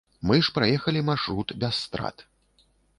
Мы 0.29 0.35
ж 0.47 0.53
праехалі 0.55 1.05
маршрут 1.11 1.57
без 1.65 1.73
страт. 1.85 2.29